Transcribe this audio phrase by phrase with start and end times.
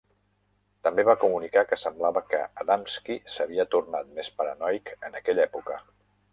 [0.87, 5.83] També va comunicar que semblava que Adamski s'havia tornat més paranoic en aquella època.